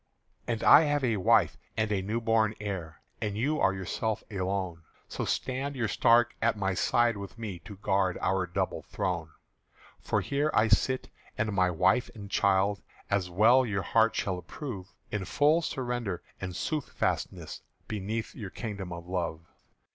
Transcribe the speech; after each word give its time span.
"And 0.47 0.63
I 0.63 0.85
have 0.85 1.03
a 1.03 1.17
wife 1.17 1.59
and 1.77 1.91
a 1.91 2.01
newborn 2.01 2.55
heir, 2.59 3.03
And 3.21 3.37
you 3.37 3.59
are 3.59 3.71
yourself 3.71 4.23
alone; 4.31 4.81
So 5.07 5.25
stand 5.25 5.75
you 5.75 5.87
stark 5.87 6.35
at 6.41 6.57
my 6.57 6.73
side 6.73 7.17
with 7.17 7.37
me 7.37 7.59
To 7.65 7.75
guard 7.75 8.17
our 8.19 8.47
double 8.47 8.81
throne." 8.81 9.29
"For 9.99 10.21
here 10.21 10.51
sit 10.71 11.09
I 11.13 11.29
and 11.43 11.53
my 11.53 11.69
wife 11.69 12.09
and 12.15 12.31
child, 12.31 12.81
As 13.11 13.29
well 13.29 13.63
your 13.63 13.83
heart 13.83 14.15
shall 14.15 14.39
approve, 14.39 14.91
In 15.11 15.23
full 15.23 15.61
surrender 15.61 16.23
and 16.41 16.55
soothfastness, 16.55 17.61
Beneath 17.87 18.33
your 18.33 18.49
Kingdom 18.49 18.91
of 18.91 19.05
Love." 19.05 19.45